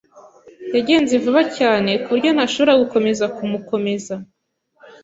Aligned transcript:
Yagenze 0.75 1.13
vuba 1.23 1.41
cyane 1.57 1.91
kuburyo 2.03 2.29
ntashobora 2.33 2.73
gukomeza 2.81 3.25
kumukomeza. 3.35 4.13